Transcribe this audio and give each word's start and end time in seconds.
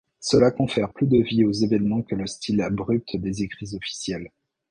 Cela 0.19 0.49
confère 0.49 0.91
plus 0.93 1.05
de 1.05 1.21
vie 1.21 1.43
aux 1.45 1.51
événements 1.51 2.01
que 2.01 2.15
le 2.15 2.25
style 2.25 2.61
abrupt 2.61 3.15
des 3.17 3.43
écrits 3.43 3.75
officiels. 3.75 4.31